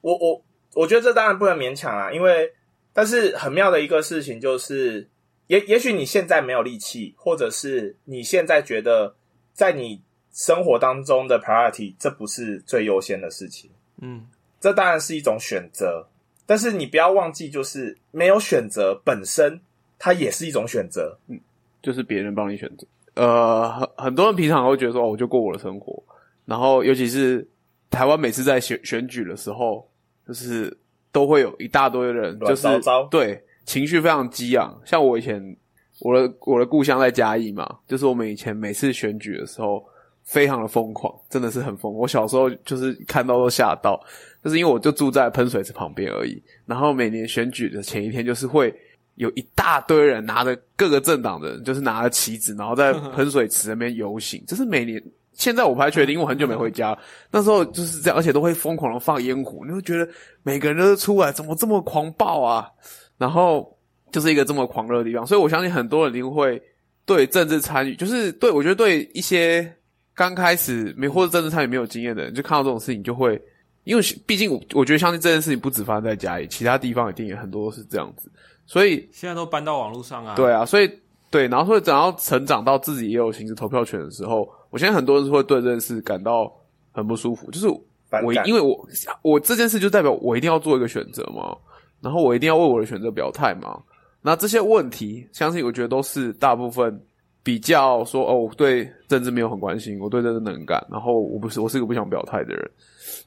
[0.00, 0.42] 我我
[0.74, 2.52] 我觉得这当然不能勉强啊，因为
[2.92, 5.08] 但是很妙的一个事情就是，
[5.48, 9.14] 也也许你现在没有力气，或者是你现在觉得
[9.52, 10.00] 在你
[10.38, 13.68] 生活当中的 priority 这不是最优先的事情，
[14.00, 14.24] 嗯，
[14.60, 16.06] 这当然是一种选择，
[16.46, 19.60] 但是你不要忘记，就是没有选择本身，
[19.98, 21.18] 它也是一种选择。
[21.26, 21.40] 嗯
[21.82, 22.86] 就是别人帮你选择。
[23.14, 26.00] 呃，很很多人平常会觉得说，哦，我就过我的生活。
[26.44, 27.46] 然后，尤其是
[27.90, 29.88] 台湾每次在选选举的时候，
[30.26, 30.76] 就是
[31.12, 34.80] 都会有一大堆人，乱就是糟糟对情绪非常激昂。
[34.84, 35.56] 像我以前，
[36.00, 39.84] 我的我的故乡在嘉义嘛，就是我们以前每次选举的时候，
[40.28, 41.92] 非常的疯狂，真的是很疯。
[41.92, 43.98] 我小时候就是看到都吓到，
[44.44, 46.40] 就是因为我就住在喷水池旁边而已。
[46.66, 48.74] 然后每年选举的前一天，就是会
[49.14, 54.44] 有一大堆人拿着各个政党的，就是拿着旗子，然后在喷水池那边游行。
[54.46, 56.96] 这是每年，现在我不太确定，因为我很久没回家。
[57.30, 60.06] 那时候就是这样，而且都会疯狂的放烟火，你会觉得
[60.42, 62.68] 每个人都出来，怎么这么狂暴啊？
[63.16, 63.74] 然后
[64.12, 66.62] 就是一个这么狂热的地方，所以我相信很多人一定会
[67.06, 69.74] 对政治参与，就是对我觉得对一些
[70.18, 73.40] 刚开始没或者政治参与没有经验的人，就看到这种事情就会，
[73.84, 78.28] 因为毕竟我我觉得相信这件事情不止发生在家里，其他地方一定也很多都是这样子，
[78.66, 80.34] 所以现在都搬到网络上啊。
[80.34, 80.90] 对啊，所以
[81.30, 86.52] 对，然后所以等到成长到自己也有行使投票权的时候，我现在很多人是会对这件事感到
[86.90, 88.88] 很不舒服，就是我因为我
[89.22, 91.56] 我这件事就代表我一定要做一个选择嘛，
[92.00, 93.80] 然后我一定要为我的选择表态嘛。
[94.20, 97.00] 那这些问题，相信我觉得都是大部分
[97.48, 102.70] 比较说哦，我对政治没有很关心，我对政治能干，然后我不是我是一个不想表态的人。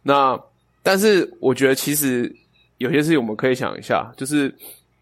[0.04, 0.40] 那
[0.84, 2.32] 但是我觉得其实
[2.78, 4.54] 有些事情我们可以想一下，就是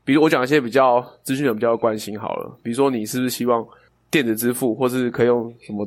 [0.06, 3.62] 比如我讲一些比较资讯人比较关心好了，比如说你是不是希望
[4.10, 5.86] 电子支付，或是可以用什么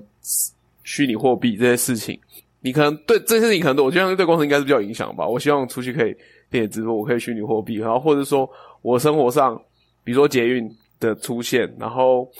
[0.84, 2.20] 虚拟货币这些事情，
[2.60, 5.26] 你可能对这些事情可能我觉得对公司应该是比较影响吧。
[5.26, 6.14] 我希望出去可以
[6.50, 8.46] 电子支付，我可以虚拟货币，然后或者说
[8.82, 9.58] 我生活上，
[10.04, 12.30] 比如说捷运的出现，然后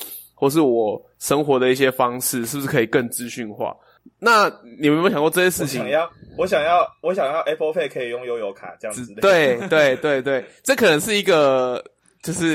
[0.43, 3.73] 或是我生活的一些方式，是不是可以更资讯化？
[4.19, 4.51] 那
[4.81, 5.91] 你们有没有想过这些事情我想？
[5.93, 9.21] 要，我想要，我想要 Apple Pay 可以用悠游卡这样子的。
[9.21, 11.81] 对对对对，这可能是一个，
[12.25, 12.55] 就是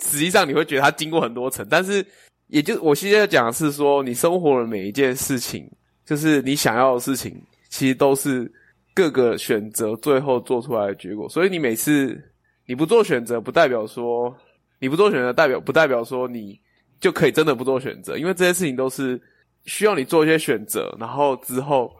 [0.00, 2.02] 实际上你会觉得它经过很多层，但是
[2.46, 5.70] 也就我现在讲的是说，你生活的每一件事情，
[6.06, 7.38] 就是你想要的事情，
[7.68, 8.50] 其实都是
[8.94, 11.28] 各个选择最后做出来的结果。
[11.28, 12.18] 所以你每次
[12.64, 14.34] 你不做选择，不代表说
[14.78, 16.58] 你不做选择，代表不代表说你
[17.04, 19.20] 就可以真的不做选择，因为这些事情都是
[19.66, 21.92] 需要你做一些选择，然后之后。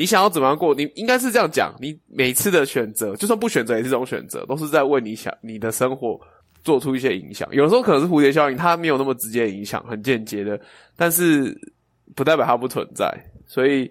[0.00, 0.72] 你想要怎么样过？
[0.72, 6.16] 你应该是这样讲，你每次的选择，就算不选择也是一种选择，都是在为你想你的生活
[6.62, 7.48] 做出一些影响。
[7.50, 10.60] 有的时候可能是蝴蝶效应，它没有那么直接的影响，很间接的，
[10.94, 11.52] 但是
[12.14, 13.12] 不代表它不存在。
[13.44, 13.90] 所以，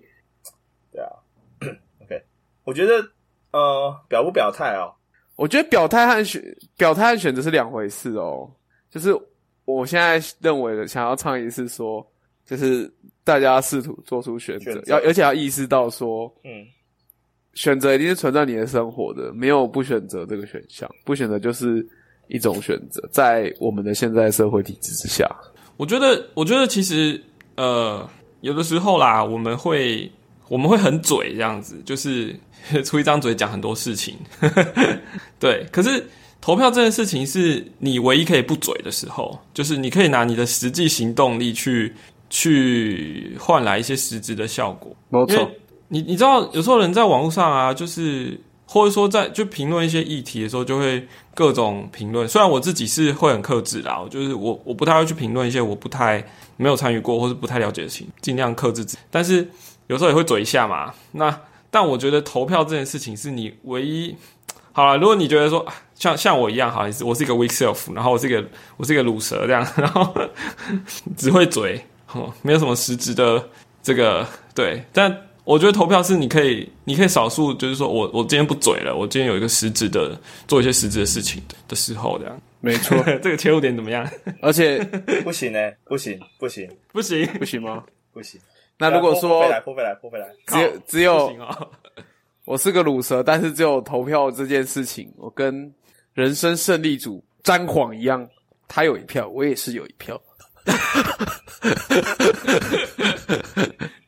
[0.93, 1.11] 对啊。
[2.01, 2.23] OK，
[2.63, 3.05] 我觉得
[3.51, 4.87] 呃，表不表态哦，
[5.35, 6.41] 我觉得表态和选
[6.77, 8.49] 表态和选择是两回事哦。
[8.89, 9.13] 就是
[9.67, 12.05] 我现在认为的，想要倡议是说，
[12.45, 12.89] 就是
[13.25, 16.65] 大家试图做出选择，选择要而且要意识到说，嗯，
[17.53, 21.85] 选择一定是存在你的生活的，没有不选择这个选项，不选择就是
[22.29, 25.29] 一种选择，在我们的现在社会体制之下，
[25.75, 27.21] 我觉得，我觉得其实
[27.57, 30.09] 呃，有的时候啦，我们会
[30.47, 32.33] 我们会很嘴这样子，就是
[32.85, 34.15] 出一张嘴讲很多事情，
[35.37, 35.65] 对。
[35.73, 36.01] 可是
[36.47, 41.93] 投票这件事情是你唯一可以不嘴的时候，就是你可以拿你的实际行动力去
[42.29, 44.95] 去换来一些实质的效果。
[45.09, 45.51] 没错
[45.89, 51.05] 你你知道，有时候人在网络上啊，就是或者说在就评论一些议题的时候，就会
[51.35, 52.25] 各种评论。
[52.25, 58.99] 虽然我自己是会很克制啦，我就是我我不太会去评论一些我不太没有参与过或是不太了解的事情，尽量克制自己。
[59.11, 59.45] 但是
[59.87, 60.93] 有时候也会嘴一下嘛。
[61.11, 64.15] 那但我觉得投票这件事情是你唯一
[64.71, 64.97] 好了。
[64.97, 68.43] 如果你觉得说啊像像我一样，好，我是一个 weak self，然后我是一个
[68.77, 70.13] 我是一个卤蛇这样， 然后
[71.15, 71.83] 只会嘴，
[72.13, 73.43] 哦，没有什么实质的
[73.81, 84.07] 这个对，但我觉得投票是你可以，你可以少数就是说我我今天不嘴了，我今天有一个实质的做一些实质的事情的时候，这样没错， 这个切入点怎么样？
[84.41, 84.83] 而且
[85.23, 87.83] 不行呢、不行，不行，不行，不行吗？
[88.13, 88.39] 不行。
[88.77, 91.69] 那如果说泼回来，泼回来，泼回来，只有只有哦。
[92.45, 95.71] 我是个卤蛇，但是只有投票这件事情，我跟
[96.17, 98.27] 人生胜利组詹晃一样，
[98.67, 100.19] 他有一票，我也是有一票。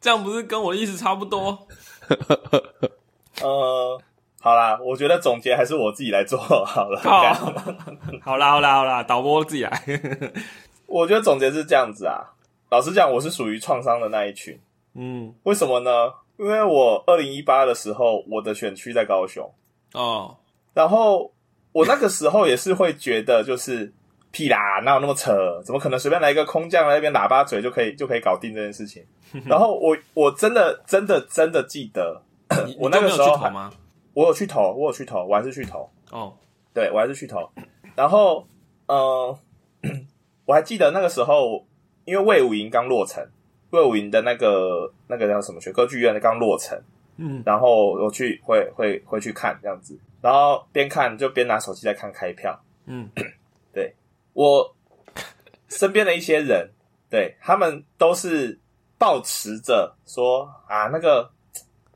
[0.01, 1.67] 这样不是跟我意思差不多？
[3.43, 4.01] 呃，
[4.41, 6.99] 好啦，我觉得总结还是我自己来做好了。
[7.03, 7.31] 好，
[8.23, 9.83] 好啦好啦好啦，导播自己来。
[10.87, 12.33] 我觉得总结是这样子啊。
[12.71, 14.59] 老实讲，我是属于创伤的那一群。
[14.95, 16.11] 嗯，为什么呢？
[16.37, 19.47] 因为我二零一八的时候，我的选区在高雄，
[19.93, 20.37] 哦，
[20.73, 21.31] 然后
[21.71, 23.91] 我那个时候也是会觉得，就是
[24.31, 25.61] 屁啦，哪有那么扯？
[25.63, 29.03] 怎么可能随便来一个空降来那边喇叭嘴就可以就可以搞定这件事情？
[29.45, 32.21] 然后我我真的真的真的记得，
[32.79, 33.51] 我那个时候还？
[34.13, 35.89] 我有去投，我有去投，我还是去投。
[36.11, 36.33] 哦，
[36.73, 37.47] 对我还是去投。
[37.95, 38.45] 然后，
[38.87, 39.37] 呃，
[40.45, 41.63] 我还记得那个时候，
[42.05, 43.23] 因为魏武营刚落成，
[43.69, 46.77] 魏武营的那个那个叫什么学科剧院的刚落成，
[47.19, 52.57] 嗯，然后我去会会会去看这样子，然后边看就边拿手机在看开票。
[52.85, 53.09] 嗯，
[53.73, 53.93] 对
[54.33, 54.73] 我
[55.67, 56.69] 身边的一些人，
[57.09, 58.57] 对他们都是
[58.97, 61.29] 抱持着说啊，那个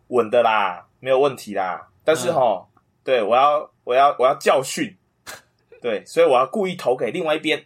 [0.10, 1.88] 稳的啦，没有问题啦。
[2.04, 2.68] 但是哈，
[3.04, 4.96] 对我要我要我要教训，
[5.82, 7.66] 对，所以我要故意投给另外一边。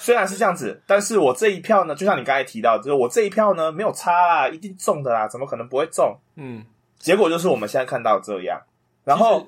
[0.00, 6.18] 虽然是这样子，但是我这一票呢，就像你刚才提到，就是我这一票呢没有差啦，一定中的啦，怎么可能不会中？
[6.34, 6.64] 嗯，
[6.98, 8.60] 结果就是我们现在看到这样。
[9.04, 9.46] 然后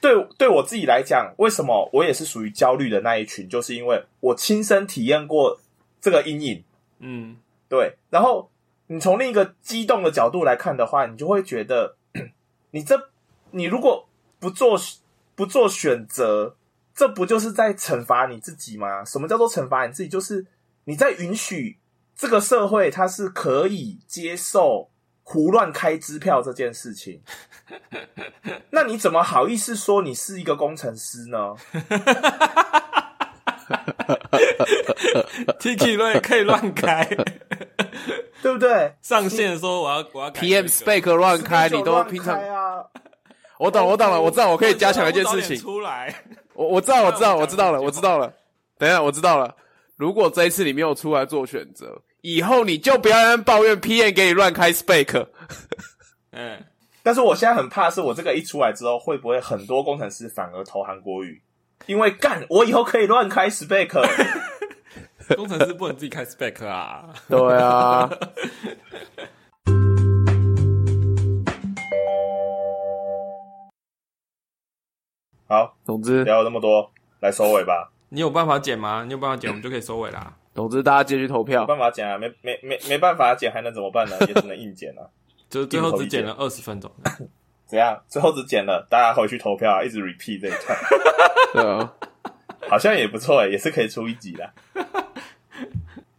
[0.00, 3.48] 对对我自己来讲，为什么我也是属于焦虑的那一群？
[3.48, 5.60] 就是因为我亲身体验过
[6.00, 6.64] 这个阴影。
[6.98, 7.36] 嗯，
[7.68, 8.50] 对，然后
[8.88, 11.96] 你从另一个激动的角度来看的话，你就会觉得，
[12.72, 13.10] 你这
[13.52, 14.06] 你如果
[14.38, 14.78] 不做
[15.34, 16.56] 不做选择，
[16.94, 19.04] 这不就是在惩罚你自己吗？
[19.04, 20.08] 什么叫做惩罚你自己？
[20.08, 20.44] 就是
[20.84, 21.78] 你在允许
[22.14, 24.89] 这个社会它是可以接受
[25.32, 27.22] 胡乱开支票这件事情。
[28.70, 31.54] 那你怎么好意思说你是一个工程师呢
[35.60, 37.04] ？Tiki 乱可以乱开，
[38.42, 42.84] 对不对 上线说我要我要 PM 这个 spec 乱开，你都平常啊！
[43.60, 46.12] 我懂我懂了，我知道我可以加强一件事情， 出来，
[46.54, 48.34] 我我知道我知道 我我知道了我知道了，
[48.78, 49.54] 等一下我知道了。
[49.94, 55.26] 如果这一次你没有出来做选择，以后你就不要在那边抱怨 PM 给你乱开 spec。
[56.32, 56.64] 嗯，
[57.02, 61.42] 但是我现在很怕，是我这个一出来之后，会不会很多工程师反而投韩国语？
[61.86, 63.88] 因为干，我以后可以乱开 spec。
[65.36, 68.10] 工程师不能自己开 spec 啊，对啊，
[75.46, 77.92] 好，总之聊了那么多，来收尾吧。
[78.08, 79.04] 你有办法剪吗？
[79.06, 80.36] 你有办法剪，我们就可以收尾啦。
[80.54, 81.66] 总之大家继续投票没。
[81.68, 84.16] 办法剪啊，没没没没办法剪，还能怎么办呢？
[84.26, 85.02] 也只能硬剪啊。
[85.48, 86.90] 就是最后只剪了二十分钟，
[87.66, 88.00] 怎样？
[88.08, 90.78] 最后只剪了，大家回去投票啊，一直 repeat 这一段，
[91.54, 91.92] 对啊，
[92.68, 94.48] 好像也不错诶，也是可以出一集的。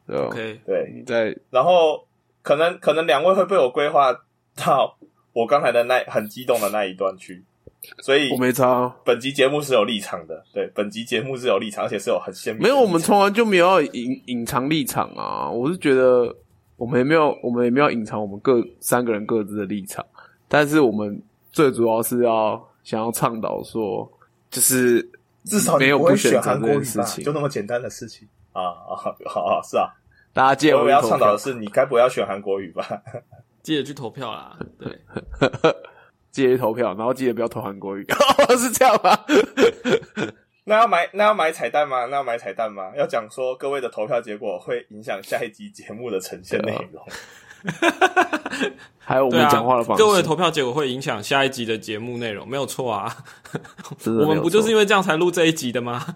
[0.07, 0.25] 对啊。
[0.27, 2.05] OK，对，你在然后
[2.41, 4.13] 可能可能两位会被我规划
[4.55, 4.97] 到
[5.31, 7.43] 我刚才的那很激动的那一段去，
[7.99, 15.49] 所以我没差啊，本集节目是有立场的，对，本集节目是有立场，而且是有很鲜明的没有，我们从来就没有要隐隐藏立场啊。
[15.49, 16.35] 我是觉得
[16.77, 20.05] 我们也没有，我们也没有隐藏我们各三个人各自的立场，
[20.47, 24.09] 但是我们最主要是要想要倡导说，
[24.49, 25.01] 就是
[25.45, 26.81] 至少你没有不选择这选韩国语吧？
[26.81, 27.33] 件事情就。
[27.33, 29.89] 那么简单的事情啊啊，好啊，是啊。
[30.33, 32.87] 大家借我们要倡导的是，你该不会要选韩国语吧？
[33.61, 34.57] 记得去投票啦。
[34.79, 34.97] 对，
[36.31, 38.05] 记得去投票，然后记得不要投韩国语，
[38.57, 39.19] 是这样吗？
[40.63, 42.05] 那要买那要买彩蛋吗？
[42.05, 42.91] 那要买彩蛋吗？
[42.95, 47.03] 要讲说各位的投票结果会影响下一集节目的呈现内容。
[48.97, 53.15] 还有我们讲话的，方式，各位的投票结果会影响下一集的节目内容，没有错啊。
[54.05, 56.15] 我们不就是因错为这样才录这一集的吗？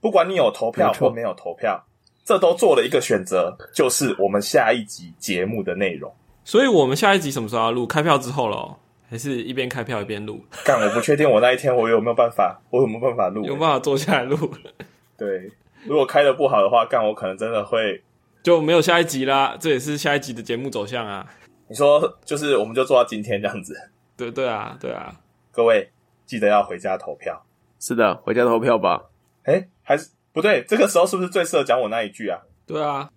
[0.00, 1.82] 不管你有投票或没有投票，
[2.24, 6.12] 这都做了一个选择，就是我们下一集节目的内容。
[6.44, 7.86] 所以我们下一集什么时候要录？
[7.86, 8.78] 开票之后咯，
[9.12, 10.42] 还是一边开票一边录？
[10.64, 14.36] 干，我不确定我那一天我有没有办法，我有没有办法录、有办法坐下来录，
[15.18, 15.52] 对，
[15.84, 18.02] 如果开的不好的话，干我可能真的会。
[18.42, 19.54] 就没有下一集啦。
[19.60, 21.24] 这也是下一集的节目走向啊。
[21.68, 23.76] 你说就是我们就做到今天这样子，
[24.16, 25.14] 对对啊，对啊。
[25.50, 25.90] 各位
[26.24, 27.44] 记得要回家投票。
[27.78, 29.10] 是的，回家投票吧。
[29.44, 32.40] 哎，还是不对，这个时候是不是最适合讲我那一句啊？
[32.66, 33.10] 对啊，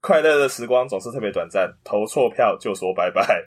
[0.00, 3.44] 快乐的时光总是特别短暂，投错票就说拜拜。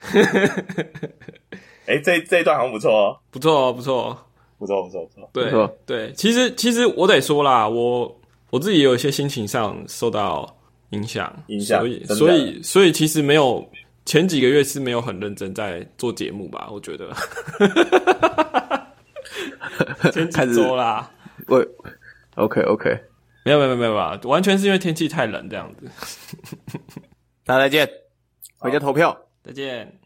[1.90, 4.18] 哎、这这一段好像不错哦，不错哦，不错哦。
[4.60, 5.30] 不错不错不错。
[5.32, 8.20] 对不错对，其实其实我得说啦，我
[8.50, 10.54] 我自己有一些心情上受到
[10.90, 13.66] 影响，影响所以所以所以其实没有
[14.06, 17.10] 前几个月是没有很认真在做节目吧，我觉得。
[20.12, 21.10] 前几开始周啦，
[21.48, 21.66] 喂
[22.36, 23.00] ，OK OK，
[23.46, 25.90] 没有没有没有没有，完全是因为天气太冷这样子。
[27.46, 27.90] 大家再见，
[28.58, 30.00] 回家投票，再见，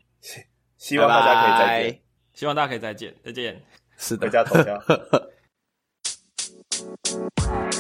[0.84, 2.02] 希望大家可以再见。
[2.34, 3.16] 希望大家可以再见。
[3.24, 3.62] 再见。
[3.96, 4.28] 是的。
[4.28, 4.84] 回家头条